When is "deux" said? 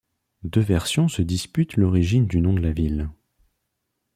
0.41-0.61